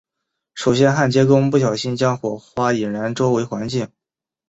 [0.55, 3.87] 首先焊接工人不小心让火花引燃周围环境。